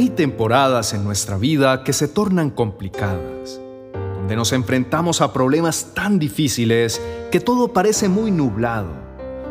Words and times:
Hay 0.00 0.08
temporadas 0.08 0.94
en 0.94 1.04
nuestra 1.04 1.36
vida 1.36 1.84
que 1.84 1.92
se 1.92 2.08
tornan 2.08 2.48
complicadas, 2.48 3.60
donde 4.14 4.34
nos 4.34 4.54
enfrentamos 4.54 5.20
a 5.20 5.30
problemas 5.30 5.92
tan 5.92 6.18
difíciles 6.18 7.02
que 7.30 7.38
todo 7.38 7.74
parece 7.74 8.08
muy 8.08 8.30
nublado, 8.30 8.88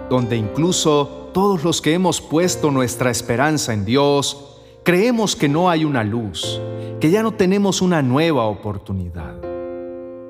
donde 0.10 0.38
incluso 0.38 1.30
todos 1.36 1.64
los 1.64 1.84
que 1.84 1.94
hemos 1.94 2.20
puesto 2.20 2.72
nuestra 2.72 3.12
esperanza 3.12 3.76
en 3.76 3.86
Dios, 3.86 4.60
creemos 4.84 5.36
que 5.36 5.48
no 5.48 5.70
hay 5.70 5.86
una 5.86 6.04
luz, 6.04 6.60
que 7.00 7.12
ya 7.12 7.22
no 7.22 7.36
tenemos 7.36 7.84
una 7.84 8.02
nueva 8.02 8.46
oportunidad. 8.46 9.36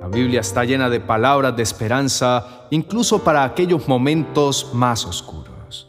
La 0.01 0.09
Biblia 0.09 0.41
está 0.41 0.65
llena 0.65 0.89
de 0.89 0.99
palabras 0.99 1.55
de 1.55 1.63
esperanza 1.63 2.67
incluso 2.71 3.23
para 3.23 3.45
aquellos 3.45 3.87
momentos 3.87 4.71
más 4.73 5.05
oscuros. 5.05 5.87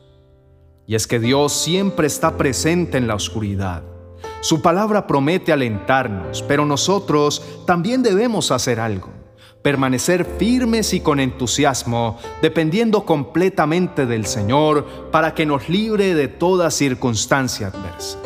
Y 0.87 0.95
es 0.95 1.09
que 1.09 1.19
Dios 1.19 1.53
siempre 1.53 2.07
está 2.07 2.37
presente 2.37 2.97
en 2.97 3.09
la 3.09 3.17
oscuridad 3.17 3.83
su 4.41 4.63
palabra 4.63 5.07
promete 5.07 5.53
alentarnos, 5.53 6.43
pero 6.43 6.65
nosotros 6.65 7.43
también 7.67 8.03
debemos 8.03 8.51
hacer 8.51 8.81
algo, 8.81 9.11
permanecer 9.63 10.25
firmes 10.25 10.95
y 10.95 11.01
con 11.01 11.21
entusiasmo, 11.21 12.19
dependiendo 12.41 13.05
completamente 13.05 14.07
del 14.07 14.25
Señor 14.27 14.87
para 15.11 15.35
que 15.35 15.45
nos 15.45 15.69
libre 15.69 16.15
de 16.15 16.29
toda 16.29 16.71
circunstancia 16.71 17.69
adversa. 17.69 18.19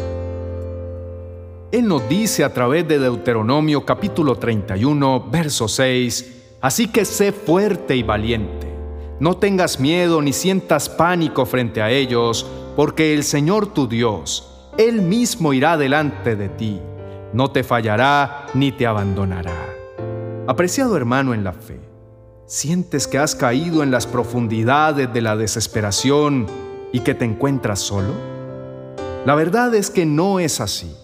Él 1.73 1.89
nos 1.89 2.09
dice 2.09 2.45
a 2.45 2.55
través 2.55 2.87
de 2.87 3.01
Deuteronomio 3.01 3.85
capítulo 3.85 4.37
31, 4.37 5.29
verso 5.31 5.67
6, 5.67 6.43
Así 6.65 6.89
que 6.89 7.05
sé 7.05 7.31
fuerte 7.33 7.95
y 7.95 8.03
valiente. 8.03 8.67
No 9.21 9.37
tengas 9.37 9.79
miedo 9.81 10.23
ni 10.23 10.33
sientas 10.33 10.89
pánico 10.89 11.45
frente 11.45 11.83
a 11.83 11.91
ellos, 11.91 12.47
porque 12.75 13.13
el 13.13 13.23
Señor 13.23 13.67
tu 13.67 13.87
Dios, 13.87 14.54
él 14.77 15.03
mismo 15.03 15.53
irá 15.53 15.77
delante 15.77 16.35
de 16.35 16.49
ti, 16.49 16.81
no 17.33 17.51
te 17.51 17.63
fallará 17.63 18.47
ni 18.55 18.73
te 18.73 18.87
abandonará. 18.87 19.55
Apreciado 20.47 20.97
hermano 20.97 21.33
en 21.33 21.45
la 21.45 21.53
fe, 21.53 21.81
¿sientes 22.47 23.07
que 23.07 23.19
has 23.19 23.37
caído 23.37 23.83
en 23.83 23.91
las 23.91 24.07
profundidades 24.07 25.13
de 25.13 25.21
la 25.21 25.37
desesperación 25.37 26.47
y 26.93 27.01
que 27.01 27.15
te 27.15 27.25
encuentras 27.25 27.79
solo? 27.81 28.13
La 29.25 29.35
verdad 29.35 29.75
es 29.75 29.91
que 29.91 30.07
no 30.07 30.41
es 30.41 30.61
así. 30.61 30.95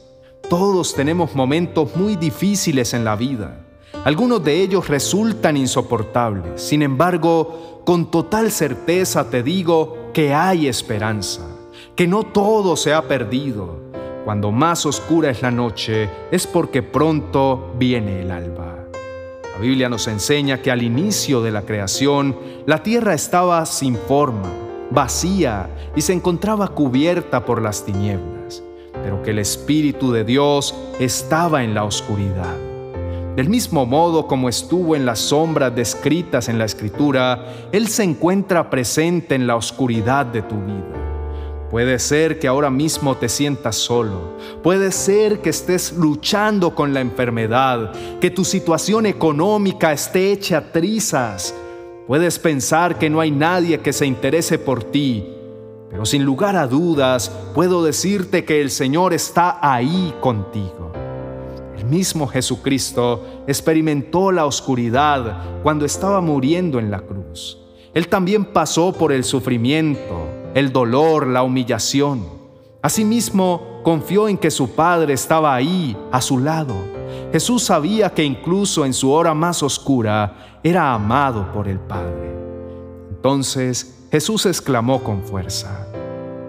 Todos 0.49 0.95
tenemos 0.95 1.37
momentos 1.37 1.95
muy 1.95 2.17
difíciles 2.17 2.93
en 2.93 3.05
la 3.05 3.15
vida. 3.15 3.61
Algunos 4.05 4.43
de 4.43 4.61
ellos 4.61 4.89
resultan 4.89 5.57
insoportables. 5.57 6.61
Sin 6.61 6.83
embargo, 6.83 7.83
con 7.87 8.11
total 8.11 8.51
certeza 8.51 9.31
te 9.31 9.43
digo 9.43 10.11
que 10.13 10.35
hay 10.35 10.67
esperanza 10.67 11.50
que 11.97 12.07
no 12.07 12.23
todo 12.25 12.77
se 12.77 12.93
ha 12.93 13.03
perdido. 13.03 13.79
Cuando 14.25 14.53
más 14.53 14.87
oscura 14.87 15.31
es 15.31 15.43
la 15.43 15.51
noche 15.51 16.09
es 16.31 16.47
porque 16.47 16.83
pronto 16.83 17.73
viene 17.79 18.23
el 18.23 18.31
alba. 18.31 18.87
La 19.53 19.59
Biblia 19.59 19.89
nos 19.89 20.07
enseña 20.07 20.63
que 20.63 20.71
al 20.71 20.83
inicio 20.83 21.43
de 21.43 21.51
la 21.51 21.63
creación 21.63 22.37
la 22.67 22.83
tierra 22.83 23.15
estaba 23.15 23.65
sin 23.67 23.97
forma, 23.97 24.49
vacía 24.91 25.69
y 25.97 26.01
se 26.01 26.13
encontraba 26.13 26.69
cubierta 26.69 27.45
por 27.45 27.61
las 27.61 27.85
tinieblas, 27.85 28.63
pero 29.03 29.23
que 29.23 29.31
el 29.31 29.39
Espíritu 29.39 30.13
de 30.13 30.25
Dios 30.25 30.75
estaba 30.99 31.65
en 31.65 31.75
la 31.75 31.85
oscuridad. 31.85 32.57
Del 33.37 33.49
mismo 33.49 33.87
modo 33.87 34.27
como 34.27 34.49
estuvo 34.49 34.97
en 34.97 35.07
las 35.07 35.19
sombras 35.19 35.75
descritas 35.75 36.49
en 36.49 36.59
la 36.59 36.65
Escritura, 36.65 37.69
Él 37.73 37.89
se 37.89 38.03
encuentra 38.03 38.69
presente 38.69 39.35
en 39.35 39.47
la 39.47 39.57
oscuridad 39.57 40.27
de 40.27 40.43
tu 40.43 40.57
vida. 40.57 41.10
Puede 41.71 42.01
ser 42.01 42.41
que 42.41 42.49
ahora 42.49 42.69
mismo 42.69 43.17
te 43.17 43.29
sientas 43.29 43.77
solo. 43.77 44.37
Puede 44.61 44.91
ser 44.91 45.41
que 45.41 45.51
estés 45.51 45.93
luchando 45.93 46.75
con 46.75 46.93
la 46.93 47.01
enfermedad, 47.01 47.93
que 48.21 48.31
tu 48.31 48.45
situación 48.45 49.07
económica 49.07 49.93
esté 49.93 50.33
hecha 50.33 50.73
trizas. 50.73 51.55
Puedes 52.09 52.41
pensar 52.41 52.99
que 52.99 53.09
no 53.09 53.21
hay 53.21 53.31
nadie 53.31 53.79
que 53.79 53.93
se 53.93 54.05
interese 54.05 54.59
por 54.59 54.83
ti, 54.83 55.25
pero 55.89 56.05
sin 56.05 56.25
lugar 56.25 56.57
a 56.57 56.67
dudas 56.67 57.31
puedo 57.55 57.85
decirte 57.85 58.45
que 58.45 58.61
el 58.61 58.71
Señor 58.71 59.13
está 59.13 59.61
ahí 59.63 60.13
contigo. 60.21 60.91
El 61.79 61.85
mismo 61.85 62.27
Jesucristo 62.27 63.45
experimentó 63.47 64.33
la 64.33 64.45
oscuridad 64.45 65.63
cuando 65.63 65.85
estaba 65.85 66.21
muriendo 66.21 66.81
en 66.81 66.91
la 66.91 67.01
cruz. 67.01 67.59
Él 67.95 68.09
también 68.09 68.45
pasó 68.45 68.93
por 68.93 69.13
el 69.13 69.23
sufrimiento, 69.23 70.27
el 70.55 70.73
dolor, 70.73 71.27
la 71.27 71.43
humillación. 71.43 72.25
Asimismo, 72.83 73.81
confió 73.83 74.29
en 74.29 74.39
que 74.39 74.51
su 74.51 74.71
Padre 74.71 75.13
estaba 75.13 75.55
ahí, 75.55 75.97
a 76.11 76.21
su 76.21 76.39
lado. 76.39 76.75
Jesús 77.33 77.63
sabía 77.63 78.13
que 78.13 78.25
incluso 78.25 78.85
en 78.85 78.93
su 78.93 79.13
hora 79.13 79.35
más 79.35 79.63
oscura 79.63 80.59
era 80.63 80.93
amado 80.93 81.53
por 81.53 81.69
el 81.69 81.79
Padre. 81.79 82.35
Entonces 83.11 84.07
Jesús 84.11 84.47
exclamó 84.47 85.03
con 85.03 85.23
fuerza, 85.23 85.87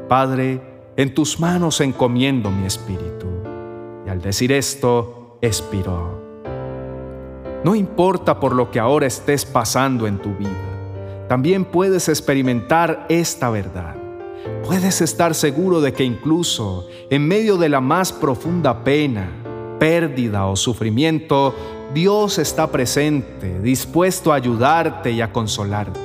Padre, 0.07 0.61
en 0.97 1.13
tus 1.13 1.39
manos 1.39 1.81
encomiendo 1.81 2.49
mi 2.49 2.65
espíritu. 2.65 3.27
Y 4.05 4.09
al 4.09 4.21
decir 4.21 4.51
esto, 4.51 5.37
expiró. 5.41 6.19
No 7.63 7.75
importa 7.75 8.39
por 8.39 8.53
lo 8.53 8.71
que 8.71 8.79
ahora 8.79 9.05
estés 9.05 9.45
pasando 9.45 10.07
en 10.07 10.17
tu 10.17 10.33
vida 10.35 10.70
también 11.31 11.63
puedes 11.63 12.09
experimentar 12.09 13.05
esta 13.07 13.49
verdad. 13.49 13.95
Puedes 14.65 14.99
estar 14.99 15.33
seguro 15.33 15.79
de 15.79 15.93
que 15.93 16.03
incluso 16.03 16.89
en 17.09 17.25
medio 17.25 17.55
de 17.55 17.69
la 17.69 17.79
más 17.79 18.11
profunda 18.11 18.83
pena, 18.83 19.31
pérdida 19.79 20.45
o 20.47 20.57
sufrimiento, 20.57 21.55
Dios 21.93 22.37
está 22.37 22.69
presente, 22.69 23.61
dispuesto 23.61 24.33
a 24.33 24.35
ayudarte 24.35 25.11
y 25.11 25.21
a 25.21 25.31
consolarte. 25.31 26.01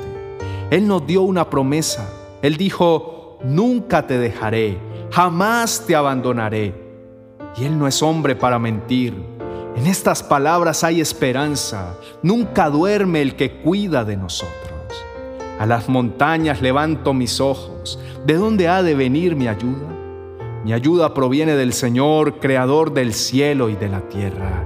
Él 0.70 0.86
nos 0.86 1.04
dio 1.04 1.22
una 1.22 1.50
promesa. 1.50 2.08
Él 2.40 2.56
dijo, 2.56 3.40
nunca 3.42 4.06
te 4.06 4.18
dejaré, 4.18 4.78
jamás 5.10 5.82
te 5.88 5.96
abandonaré. 5.96 6.72
Y 7.56 7.64
Él 7.64 7.76
no 7.76 7.88
es 7.88 8.00
hombre 8.00 8.36
para 8.36 8.60
mentir. 8.60 9.12
En 9.74 9.88
estas 9.88 10.22
palabras 10.22 10.84
hay 10.84 11.00
esperanza. 11.00 11.96
Nunca 12.22 12.70
duerme 12.70 13.22
el 13.22 13.34
que 13.34 13.56
cuida 13.56 14.04
de 14.04 14.16
nosotros. 14.16 14.65
A 15.58 15.64
las 15.64 15.88
montañas 15.88 16.60
levanto 16.60 17.14
mis 17.14 17.40
ojos. 17.40 17.98
¿De 18.26 18.34
dónde 18.34 18.68
ha 18.68 18.82
de 18.82 18.94
venir 18.94 19.36
mi 19.36 19.48
ayuda? 19.48 19.88
Mi 20.64 20.74
ayuda 20.74 21.14
proviene 21.14 21.56
del 21.56 21.72
Señor, 21.72 22.40
creador 22.40 22.92
del 22.92 23.14
cielo 23.14 23.70
y 23.70 23.76
de 23.76 23.88
la 23.88 24.00
tierra. 24.02 24.64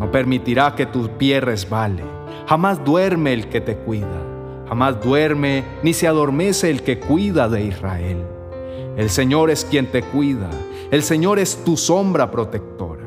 No 0.00 0.10
permitirá 0.10 0.74
que 0.74 0.86
tu 0.86 1.08
pie 1.18 1.40
resbale. 1.40 2.02
Jamás 2.48 2.84
duerme 2.84 3.32
el 3.32 3.48
que 3.48 3.60
te 3.60 3.76
cuida. 3.76 4.22
Jamás 4.68 5.00
duerme 5.00 5.62
ni 5.84 5.92
se 5.92 6.08
adormece 6.08 6.68
el 6.70 6.82
que 6.82 6.98
cuida 6.98 7.48
de 7.48 7.64
Israel. 7.64 8.18
El 8.96 9.10
Señor 9.10 9.50
es 9.50 9.64
quien 9.64 9.86
te 9.86 10.02
cuida. 10.02 10.50
El 10.90 11.04
Señor 11.04 11.38
es 11.38 11.62
tu 11.64 11.76
sombra 11.76 12.30
protectora. 12.30 13.04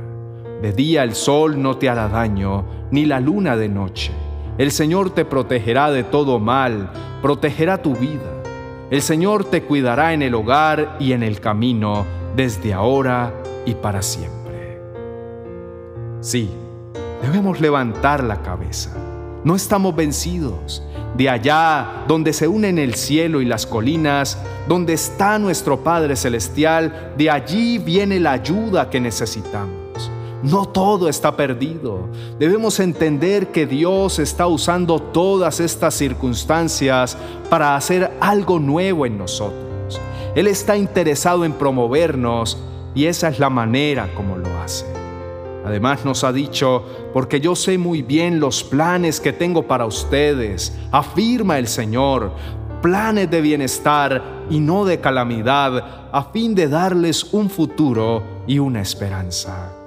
De 0.62 0.72
día 0.72 1.04
el 1.04 1.14
sol 1.14 1.62
no 1.62 1.76
te 1.78 1.90
hará 1.90 2.08
daño, 2.08 2.64
ni 2.92 3.06
la 3.06 3.20
luna 3.20 3.58
de 3.58 3.68
noche. 3.68 4.14
El 4.62 4.72
Señor 4.72 5.10
te 5.10 5.26
protegerá 5.26 5.90
de 5.90 6.04
todo 6.04 6.38
mal, 6.38 6.92
protegerá 7.24 7.82
tu 7.82 7.96
vida. 7.96 8.44
El 8.92 9.02
Señor 9.02 9.44
te 9.44 9.64
cuidará 9.64 10.14
en 10.14 10.22
el 10.22 10.36
hogar 10.36 10.98
y 11.00 11.14
en 11.14 11.24
el 11.24 11.40
camino, 11.40 12.06
desde 12.36 12.72
ahora 12.72 13.34
y 13.66 13.74
para 13.74 14.04
siempre. 14.04 14.80
Sí, 16.20 16.52
debemos 17.24 17.60
levantar 17.60 18.24
la 18.24 18.44
cabeza. 18.44 18.96
No 19.44 19.56
estamos 19.56 19.96
vencidos. 19.96 20.84
De 21.18 21.28
allá, 21.28 22.04
donde 22.08 22.32
se 22.32 22.48
unen 22.48 22.78
el 22.78 22.94
cielo 22.94 23.42
y 23.42 23.46
las 23.46 23.66
colinas, 23.66 24.38
donde 24.68 24.94
está 24.94 25.40
nuestro 25.40 25.84
Padre 25.84 26.16
Celestial, 26.16 27.14
de 27.18 27.32
allí 27.32 27.80
viene 27.80 28.20
la 28.20 28.34
ayuda 28.34 28.92
que 28.92 29.00
necesitamos. 29.00 29.81
No 30.44 30.66
todo 30.66 31.08
está 31.08 31.36
perdido. 31.36 32.10
Debemos 32.40 32.80
entender 32.80 33.52
que 33.52 33.68
Dios 33.68 34.18
está 34.18 34.48
usando 34.48 35.00
todas 35.00 35.60
estas 35.60 35.94
circunstancias 35.94 37.16
para 37.50 37.76
hacer 37.76 38.12
algo 38.20 38.60
nuevo 38.60 39.06
en 39.06 39.20
nosotros. 39.20 40.02
Él 40.36 40.48
está 40.48 40.78
interesado 40.78 41.46
en 41.46 41.54
promovernos 41.54 42.58
y 42.96 43.06
esa 43.06 43.30
es 43.30 43.38
la 43.38 43.50
manera 43.50 44.10
como 44.16 44.38
lo 44.38 44.48
hace. 44.62 44.86
Además 45.64 46.06
nos 46.06 46.24
ha 46.24 46.34
dicho, 46.34 46.84
porque 47.14 47.40
yo 47.40 47.56
sé 47.56 47.78
muy 47.78 48.02
bien 48.02 48.40
los 48.40 48.64
planes 48.64 49.20
que 49.20 49.34
tengo 49.34 49.68
para 49.68 49.86
ustedes, 49.86 50.76
afirma 50.92 51.60
el 51.60 51.68
Señor, 51.68 52.32
planes 52.82 53.30
de 53.30 53.42
bienestar 53.42 54.24
y 54.50 54.60
no 54.60 54.86
de 54.86 55.00
calamidad, 55.00 56.10
a 56.12 56.24
fin 56.34 56.56
de 56.56 56.68
darles 56.68 57.32
un 57.32 57.50
futuro 57.50 58.24
y 58.48 58.58
una 58.58 58.82
esperanza. 58.82 59.81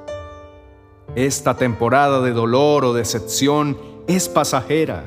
Esta 1.16 1.54
temporada 1.54 2.20
de 2.22 2.32
dolor 2.32 2.84
o 2.84 2.92
decepción 2.92 3.78
es 4.08 4.28
pasajera. 4.28 5.04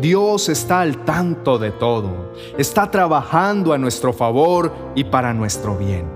Dios 0.00 0.48
está 0.48 0.80
al 0.80 1.04
tanto 1.04 1.58
de 1.58 1.70
todo, 1.70 2.32
está 2.56 2.90
trabajando 2.90 3.74
a 3.74 3.78
nuestro 3.78 4.14
favor 4.14 4.72
y 4.94 5.04
para 5.04 5.34
nuestro 5.34 5.76
bien. 5.76 6.06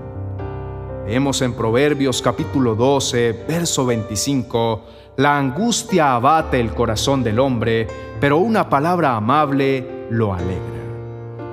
Leemos 1.05 1.43
en 1.43 1.53
Proverbios 1.53 2.23
capítulo 2.23 2.73
12, 2.73 3.45
verso 3.47 3.85
25, 3.85 4.81
La 5.17 5.37
angustia 5.37 6.15
abate 6.15 6.59
el 6.59 6.73
corazón 6.73 7.23
del 7.23 7.37
hombre, 7.37 7.85
pero 8.19 8.39
una 8.39 8.67
palabra 8.67 9.15
amable 9.15 10.07
lo 10.09 10.33
alegra. 10.33 10.75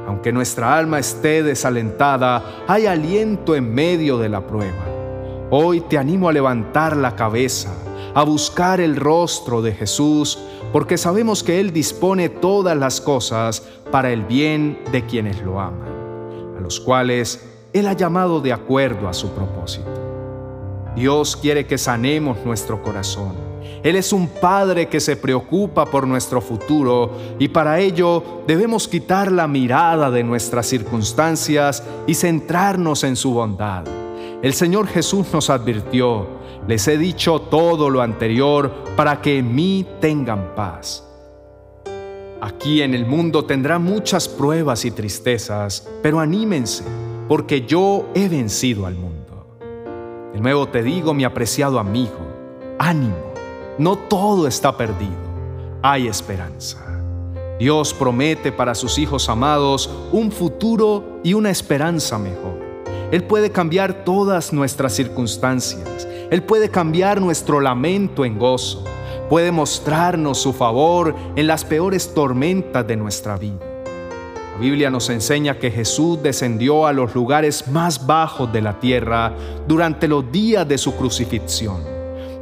Aunque 0.09 0.33
nuestra 0.33 0.79
alma 0.79 0.99
esté 0.99 1.43
desalentada, 1.43 2.43
hay 2.67 2.87
aliento 2.87 3.55
en 3.55 3.75
medio 3.75 4.17
de 4.17 4.31
la 4.31 4.41
prueba. 4.47 4.92
Hoy 5.55 5.83
te 5.83 5.99
animo 5.99 6.31
a 6.31 6.33
levantar 6.33 6.97
la 6.97 7.15
cabeza, 7.15 7.75
a 8.15 8.23
buscar 8.23 8.81
el 8.81 8.97
rostro 8.97 9.61
de 9.61 9.73
Jesús, 9.75 10.39
porque 10.73 10.97
sabemos 10.97 11.43
que 11.43 11.61
Él 11.61 11.75
dispone 11.75 12.31
todas 12.31 12.75
las 12.75 13.03
cosas 13.03 13.63
para 13.91 14.11
el 14.13 14.23
bien 14.23 14.79
de 14.93 15.05
quienes 15.05 15.43
lo 15.43 15.61
aman, 15.61 16.57
a 16.57 16.61
los 16.63 16.81
cuales 16.81 17.47
Él 17.75 17.87
ha 17.87 17.93
llamado 17.93 18.41
de 18.41 18.51
acuerdo 18.51 19.07
a 19.11 19.13
su 19.13 19.29
propósito. 19.33 19.91
Dios 20.97 21.37
quiere 21.37 21.67
que 21.67 21.77
sanemos 21.77 22.39
nuestro 22.47 22.83
corazón. 22.83 23.35
Él 23.83 23.97
es 23.97 24.15
un 24.15 24.29
Padre 24.29 24.89
que 24.89 25.01
se 25.01 25.17
preocupa 25.17 25.85
por 25.85 26.07
nuestro 26.07 26.41
futuro 26.41 27.13
y 27.39 27.49
para 27.49 27.79
ello 27.79 28.43
debemos 28.47 28.89
quitar 28.89 29.31
la 29.31 29.47
mirada 29.47 30.11
de 30.11 30.25
nuestras 30.25 30.65
circunstancias 30.65 31.83
y 32.07 32.15
centrarnos 32.15 33.05
en 33.05 33.17
su 33.17 33.35
bondad. 33.35 34.02
El 34.43 34.55
Señor 34.55 34.89
Jesús 34.89 35.29
nos 35.33 35.51
advirtió, 35.51 36.27
les 36.67 36.89
he 36.89 36.99
dicho 36.99 37.43
todo 37.43 37.89
lo 37.89 38.03
anterior 38.03 38.73
para 38.97 39.21
que 39.21 39.39
en 39.39 39.55
mí 39.55 39.87
tengan 40.01 40.57
paz. 40.57 41.09
Aquí 42.41 42.83
en 42.83 42.93
el 42.93 43.07
mundo 43.07 43.45
tendrán 43.45 43.85
muchas 43.85 44.27
pruebas 44.27 44.85
y 44.85 44.91
tristezas, 44.91 45.89
pero 46.03 46.19
anímense, 46.19 46.83
porque 47.29 47.65
yo 47.65 48.09
he 48.17 48.29
vencido 48.29 48.87
al 48.87 48.97
mundo. 48.97 49.59
De 50.33 50.41
nuevo 50.41 50.67
te 50.67 50.83
digo, 50.83 51.15
mi 51.15 51.23
apreciado 51.23 51.79
amigo, 51.79 52.19
ánimo, 52.81 53.33
no 53.79 53.97
todo 53.97 54.49
está 54.49 54.77
perdido, 54.77 55.13
hay 55.83 56.09
esperanza. 56.09 56.85
Dios 57.61 57.95
promete 57.95 58.51
para 58.51 58.75
sus 58.75 58.99
hijos 58.99 59.29
amados 59.29 59.89
un 60.11 60.33
futuro 60.33 61.21
y 61.23 61.35
una 61.35 61.51
esperanza 61.51 62.19
mejor. 62.19 62.62
Él 63.13 63.25
puede 63.25 63.53
cambiar 63.53 64.05
todas 64.07 64.55
nuestras 64.55 64.95
circunstancias. 64.95 66.09
Él 66.31 66.43
puede 66.43 66.71
cambiar 66.71 67.21
nuestro 67.21 67.61
lamento 67.61 68.25
en 68.25 68.39
gozo. 68.39 68.83
Puede 69.29 69.53
mostrarnos 69.53 70.39
su 70.39 70.55
favor 70.55 71.15
en 71.37 71.47
las 71.47 71.63
peores 71.63 72.15
tormentas 72.15 72.87
de 72.87 72.97
nuestra 72.97 73.37
vida. 73.37 73.59
La 74.55 74.59
Biblia 74.59 74.89
nos 74.89 75.11
enseña 75.11 75.59
que 75.59 75.71
Jesús 75.71 76.23
descendió 76.23 76.87
a 76.87 76.95
los 76.95 77.15
lugares 77.15 77.69
más 77.69 78.07
bajos 78.07 78.51
de 78.51 78.63
la 78.63 78.81
tierra 78.81 79.35
durante 79.69 80.09
los 80.09 80.33
días 80.33 80.67
de 80.67 80.79
su 80.79 80.97
crucifixión. 80.97 81.83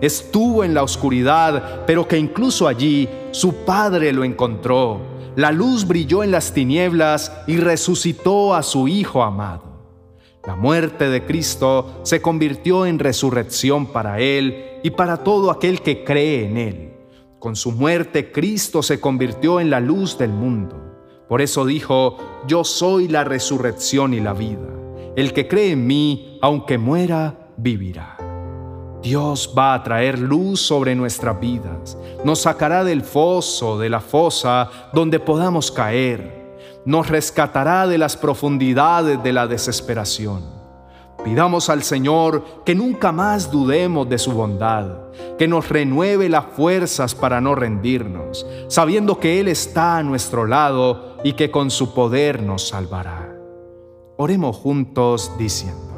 Estuvo 0.01 0.63
en 0.63 0.73
la 0.73 0.85
oscuridad, 0.85 1.85
pero 1.85 2.07
que 2.07 2.17
incluso 2.17 2.69
allí 2.69 3.09
su 3.33 3.65
Padre 3.65 4.13
lo 4.13 4.23
encontró. 4.23 5.01
La 5.35 5.51
luz 5.51 5.85
brilló 5.85 6.23
en 6.23 6.31
las 6.31 6.53
tinieblas 6.53 7.33
y 7.49 7.57
resucitó 7.57 8.55
a 8.55 8.63
su 8.63 8.87
Hijo 8.87 9.25
amado. 9.25 9.70
La 10.51 10.57
muerte 10.57 11.09
de 11.09 11.25
Cristo 11.25 12.01
se 12.03 12.21
convirtió 12.21 12.85
en 12.85 12.99
resurrección 12.99 13.87
para 13.87 14.19
Él 14.19 14.81
y 14.83 14.91
para 14.91 15.19
todo 15.19 15.49
aquel 15.49 15.81
que 15.81 16.03
cree 16.03 16.45
en 16.45 16.57
Él. 16.57 16.93
Con 17.39 17.55
su 17.55 17.71
muerte 17.71 18.33
Cristo 18.33 18.83
se 18.83 18.99
convirtió 18.99 19.61
en 19.61 19.71
la 19.71 19.79
luz 19.79 20.19
del 20.19 20.33
mundo. 20.33 20.75
Por 21.29 21.41
eso 21.41 21.65
dijo, 21.65 22.17
yo 22.49 22.65
soy 22.65 23.07
la 23.07 23.23
resurrección 23.23 24.13
y 24.13 24.19
la 24.19 24.33
vida. 24.33 24.67
El 25.15 25.33
que 25.33 25.47
cree 25.47 25.71
en 25.71 25.87
mí, 25.87 26.41
aunque 26.43 26.79
muera, 26.79 27.53
vivirá. 27.57 28.17
Dios 29.05 29.55
va 29.57 29.75
a 29.75 29.85
traer 29.85 30.19
luz 30.19 30.61
sobre 30.61 30.97
nuestras 30.97 31.39
vidas, 31.39 31.97
nos 32.25 32.41
sacará 32.41 32.83
del 32.83 33.03
foso, 33.03 33.79
de 33.79 33.89
la 33.89 34.01
fosa, 34.01 34.69
donde 34.93 35.21
podamos 35.21 35.71
caer 35.71 36.40
nos 36.85 37.09
rescatará 37.09 37.87
de 37.87 37.99
las 37.99 38.17
profundidades 38.17 39.23
de 39.23 39.33
la 39.33 39.47
desesperación. 39.47 40.61
Pidamos 41.25 41.69
al 41.69 41.83
Señor 41.83 42.45
que 42.65 42.75
nunca 42.75 43.13
más 43.13 43.51
dudemos 43.51 44.09
de 44.09 44.19
su 44.19 44.33
bondad, 44.33 45.11
que 45.39 45.47
nos 45.47 45.69
renueve 45.69 46.31
las 46.31 46.47
fuerzas 46.47 47.15
para 47.15 47.43
no 47.43 47.55
rendirnos, 47.55 48.47
sabiendo 48.69 49.19
que 49.19 49.39
Él 49.39 49.49
está 49.49 49.99
a 49.99 50.03
nuestro 50.03 50.47
lado 50.47 51.17
y 51.23 51.35
que 51.35 51.51
con 51.51 51.71
su 51.71 51.93
poder 51.93 52.43
nos 52.43 52.69
salvará. 52.69 53.37
Oremos 54.17 54.57
juntos 54.57 55.33
diciendo, 55.39 55.91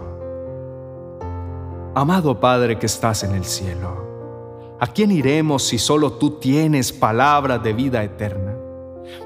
Amado 1.94 2.40
Padre 2.40 2.78
que 2.78 2.86
estás 2.86 3.22
en 3.22 3.34
el 3.34 3.44
cielo, 3.44 4.76
¿a 4.80 4.86
quién 4.88 5.12
iremos 5.12 5.62
si 5.62 5.78
solo 5.78 6.14
tú 6.14 6.38
tienes 6.40 6.92
palabras 6.92 7.62
de 7.62 7.72
vida 7.72 8.02
eterna? 8.02 8.51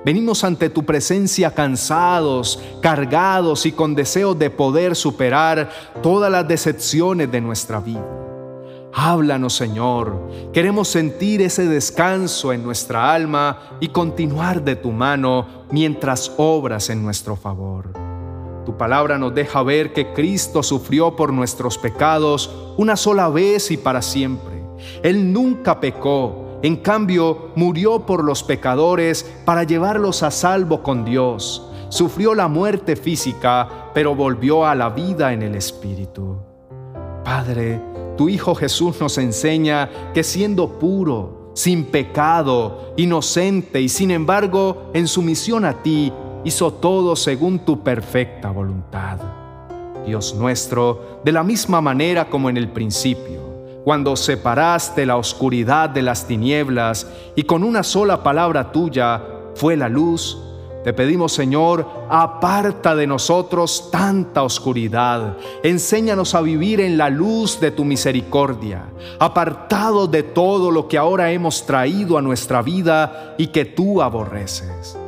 Venimos 0.05 0.45
ante 0.45 0.71
tu 0.71 0.85
presencia 0.85 1.53
cansados, 1.53 2.61
cargados 2.81 3.67
y 3.67 3.73
con 3.73 3.95
deseos 3.95 4.39
de 4.39 4.51
poder 4.51 4.97
superar 4.97 5.71
todas 6.03 6.31
las 6.31 6.47
decepciones 6.47 7.31
de 7.31 7.41
nuestra 7.41 7.81
vida. 7.81 8.05
Háblanos, 8.99 9.55
Señor. 9.55 10.31
Queremos 10.55 10.89
sentir 10.89 11.43
ese 11.43 11.67
descanso 11.67 12.53
en 12.53 12.63
nuestra 12.63 13.13
alma 13.13 13.77
y 13.79 13.89
continuar 13.89 14.63
de 14.63 14.75
tu 14.75 14.91
mano 14.91 15.67
mientras 15.71 16.33
obras 16.39 16.89
en 16.89 17.03
nuestro 17.03 17.37
favor. 17.37 17.93
Tu 18.65 18.77
palabra 18.77 19.19
nos 19.19 19.35
deja 19.35 19.63
ver 19.63 19.93
que 19.93 20.13
Cristo 20.15 20.63
sufrió 20.63 21.15
por 21.15 21.33
nuestros 21.33 21.77
pecados 21.77 22.51
una 22.79 22.97
sola 22.97 23.29
vez 23.29 23.71
y 23.71 23.77
para 23.77 24.01
siempre. 24.01 24.63
Él 25.03 25.33
nunca 25.33 25.79
pecó 25.79 26.46
en 26.67 26.75
cambio, 26.75 27.53
murió 27.55 28.07
por 28.07 28.25
los 28.25 28.43
pecadores 28.43 29.25
para 29.45 29.63
llevarlos 29.63 30.25
a 30.25 30.33
salvo 30.33 30.83
con 30.83 31.05
Dios. 31.05 31.71
Sufrió 31.91 32.35
la 32.35 32.49
muerte 32.49 32.97
física, 32.97 33.91
pero 33.95 34.17
volvió 34.17 34.67
a 34.67 34.75
la 34.75 34.91
vida 34.91 35.33
en 35.33 35.43
el 35.43 35.55
Espíritu. 35.55 36.39
Padre, 37.25 37.81
tu 38.17 38.29
Hijo 38.29 38.57
Jesús 38.57 39.01
nos 39.01 39.17
enseña 39.19 40.11
que 40.13 40.25
siendo 40.25 40.81
puro, 40.81 41.53
sin 41.55 41.85
pecado, 41.85 42.95
inocente 42.97 43.81
y 43.81 43.89
sin 43.89 44.11
embargo 44.11 44.91
en 44.93 45.07
sumisión 45.07 45.65
a 45.65 45.85
ti, 45.85 46.13
hizo 46.43 46.73
todo 46.73 47.15
según 47.15 47.61
tu 47.61 47.85
perfecta 47.85 48.51
voluntad. 48.51 49.21
Dios 50.05 50.35
nuestro, 50.35 51.21
de 51.25 51.31
la 51.31 51.45
misma 51.45 51.81
manera 51.81 52.29
como 52.29 52.51
en 52.51 52.57
el 52.57 52.71
principio, 52.71 53.46
cuando 53.87 54.17
separaste 54.17 55.07
la 55.07 55.17
oscuridad 55.17 55.89
de 55.89 56.03
las 56.03 56.27
tinieblas 56.27 57.07
y 57.37 57.45
con 57.45 57.63
una 57.63 57.85
sola 57.85 58.21
palabra 58.21 58.73
tuya 58.73 59.23
fue 59.55 59.77
la 59.77 59.89
luz, 59.89 60.37
te 60.83 60.93
pedimos 60.93 61.31
Señor, 61.33 61.87
aparta 62.11 62.97
de 62.97 63.07
nosotros 63.07 63.89
tanta 63.93 64.43
oscuridad, 64.43 65.37
enséñanos 65.63 66.35
a 66.35 66.41
vivir 66.41 66.81
en 66.81 66.99
la 66.99 67.11
luz 67.11 67.61
de 67.61 67.71
tu 67.71 67.85
misericordia, 67.85 68.87
apartado 69.21 70.09
de 70.09 70.25
todo 70.25 70.73
lo 70.73 70.89
que 70.89 70.99
ahora 70.99 71.31
hemos 71.31 71.65
traído 71.65 72.19
a 72.19 72.23
nuestra 72.23 72.63
vida 72.63 73.37
y 73.39 73.47
que 73.47 73.67
tú 73.67 74.03
aborreces. 74.03 74.99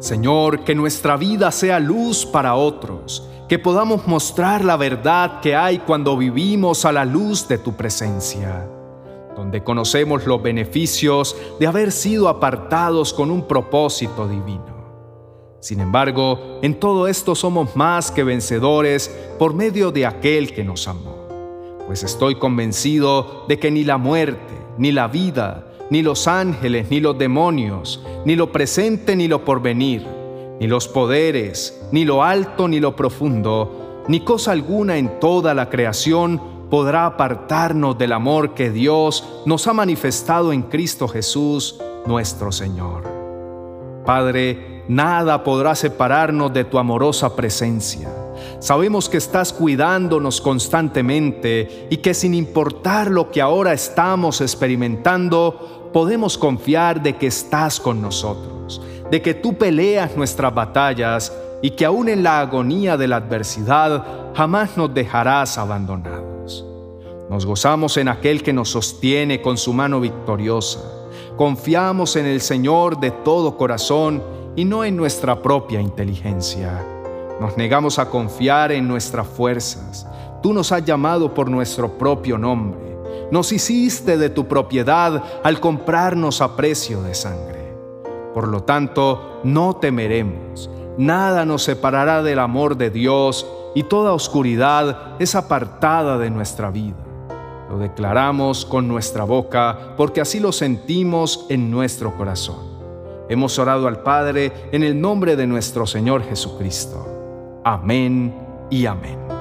Señor, 0.00 0.64
que 0.64 0.74
nuestra 0.74 1.16
vida 1.16 1.50
sea 1.50 1.80
luz 1.80 2.26
para 2.26 2.56
otros 2.56 3.26
que 3.48 3.58
podamos 3.58 4.06
mostrar 4.08 4.64
la 4.64 4.76
verdad 4.76 5.40
que 5.40 5.54
hay 5.54 5.78
cuando 5.78 6.16
vivimos 6.16 6.84
a 6.84 6.92
la 6.92 7.04
luz 7.04 7.46
de 7.46 7.58
tu 7.58 7.74
presencia, 7.74 8.68
donde 9.36 9.62
conocemos 9.62 10.26
los 10.26 10.42
beneficios 10.42 11.36
de 11.60 11.66
haber 11.66 11.92
sido 11.92 12.28
apartados 12.28 13.12
con 13.12 13.30
un 13.30 13.46
propósito 13.46 14.26
divino. 14.26 14.74
Sin 15.60 15.80
embargo, 15.80 16.58
en 16.62 16.78
todo 16.78 17.06
esto 17.06 17.34
somos 17.34 17.76
más 17.76 18.10
que 18.10 18.24
vencedores 18.24 19.14
por 19.38 19.54
medio 19.54 19.92
de 19.92 20.06
aquel 20.06 20.52
que 20.52 20.64
nos 20.64 20.88
amó, 20.88 21.16
pues 21.86 22.02
estoy 22.02 22.36
convencido 22.36 23.44
de 23.46 23.58
que 23.60 23.70
ni 23.70 23.84
la 23.84 23.96
muerte, 23.96 24.54
ni 24.76 24.90
la 24.90 25.06
vida, 25.06 25.72
ni 25.88 26.02
los 26.02 26.26
ángeles, 26.26 26.90
ni 26.90 26.98
los 26.98 27.16
demonios, 27.16 28.02
ni 28.24 28.34
lo 28.34 28.50
presente, 28.50 29.14
ni 29.14 29.28
lo 29.28 29.44
porvenir, 29.44 30.15
ni 30.60 30.66
los 30.66 30.88
poderes, 30.88 31.80
ni 31.92 32.04
lo 32.04 32.22
alto, 32.22 32.68
ni 32.68 32.80
lo 32.80 32.96
profundo, 32.96 34.04
ni 34.08 34.20
cosa 34.20 34.52
alguna 34.52 34.96
en 34.96 35.20
toda 35.20 35.54
la 35.54 35.68
creación 35.68 36.40
podrá 36.70 37.06
apartarnos 37.06 37.96
del 37.98 38.12
amor 38.12 38.54
que 38.54 38.70
Dios 38.70 39.42
nos 39.44 39.66
ha 39.66 39.72
manifestado 39.72 40.52
en 40.52 40.62
Cristo 40.62 41.08
Jesús, 41.08 41.80
nuestro 42.06 42.50
Señor. 42.52 43.04
Padre, 44.04 44.84
nada 44.88 45.44
podrá 45.44 45.74
separarnos 45.74 46.52
de 46.52 46.64
tu 46.64 46.78
amorosa 46.78 47.34
presencia. 47.34 48.08
Sabemos 48.60 49.08
que 49.08 49.16
estás 49.16 49.52
cuidándonos 49.52 50.40
constantemente 50.40 51.88
y 51.90 51.98
que 51.98 52.14
sin 52.14 52.34
importar 52.34 53.10
lo 53.10 53.30
que 53.30 53.42
ahora 53.42 53.72
estamos 53.72 54.40
experimentando, 54.40 55.90
podemos 55.92 56.38
confiar 56.38 57.02
de 57.02 57.16
que 57.16 57.26
estás 57.26 57.80
con 57.80 58.00
nosotros 58.00 58.80
de 59.10 59.22
que 59.22 59.34
tú 59.34 59.54
peleas 59.54 60.16
nuestras 60.16 60.54
batallas 60.54 61.32
y 61.62 61.70
que 61.70 61.84
aún 61.84 62.08
en 62.08 62.22
la 62.22 62.40
agonía 62.40 62.96
de 62.96 63.08
la 63.08 63.16
adversidad 63.16 64.32
jamás 64.34 64.76
nos 64.76 64.92
dejarás 64.92 65.58
abandonados. 65.58 66.64
Nos 67.30 67.44
gozamos 67.44 67.96
en 67.96 68.08
aquel 68.08 68.42
que 68.42 68.52
nos 68.52 68.70
sostiene 68.70 69.42
con 69.42 69.56
su 69.56 69.72
mano 69.72 70.00
victoriosa. 70.00 70.80
Confiamos 71.36 72.16
en 72.16 72.26
el 72.26 72.40
Señor 72.40 73.00
de 73.00 73.10
todo 73.10 73.56
corazón 73.56 74.22
y 74.54 74.64
no 74.64 74.84
en 74.84 74.96
nuestra 74.96 75.42
propia 75.42 75.80
inteligencia. 75.80 76.84
Nos 77.40 77.56
negamos 77.56 77.98
a 77.98 78.08
confiar 78.08 78.72
en 78.72 78.86
nuestras 78.86 79.26
fuerzas. 79.26 80.06
Tú 80.42 80.52
nos 80.52 80.72
has 80.72 80.84
llamado 80.84 81.34
por 81.34 81.50
nuestro 81.50 81.98
propio 81.98 82.38
nombre. 82.38 82.96
Nos 83.30 83.50
hiciste 83.50 84.16
de 84.16 84.30
tu 84.30 84.46
propiedad 84.46 85.22
al 85.42 85.60
comprarnos 85.60 86.40
a 86.40 86.56
precio 86.56 87.02
de 87.02 87.14
sangre. 87.14 87.65
Por 88.36 88.48
lo 88.48 88.64
tanto, 88.64 89.40
no 89.44 89.76
temeremos. 89.76 90.68
Nada 90.98 91.46
nos 91.46 91.62
separará 91.62 92.22
del 92.22 92.38
amor 92.38 92.76
de 92.76 92.90
Dios 92.90 93.46
y 93.74 93.84
toda 93.84 94.12
oscuridad 94.12 95.14
es 95.18 95.34
apartada 95.34 96.18
de 96.18 96.28
nuestra 96.28 96.70
vida. 96.70 96.98
Lo 97.70 97.78
declaramos 97.78 98.66
con 98.66 98.88
nuestra 98.88 99.24
boca 99.24 99.94
porque 99.96 100.20
así 100.20 100.38
lo 100.38 100.52
sentimos 100.52 101.46
en 101.48 101.70
nuestro 101.70 102.14
corazón. 102.14 102.58
Hemos 103.30 103.58
orado 103.58 103.88
al 103.88 104.02
Padre 104.02 104.52
en 104.70 104.82
el 104.82 105.00
nombre 105.00 105.34
de 105.34 105.46
nuestro 105.46 105.86
Señor 105.86 106.22
Jesucristo. 106.22 107.62
Amén 107.64 108.34
y 108.68 108.84
amén. 108.84 109.35